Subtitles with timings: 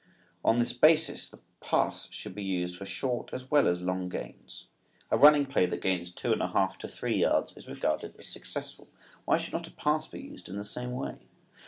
[0.43, 4.65] On this basis the pass should be used for short as well as long gains.
[5.11, 8.27] A running play that gains two and a half to three yards is regarded as
[8.27, 8.87] successful.
[9.25, 11.19] Why should not the pass be used in the same way?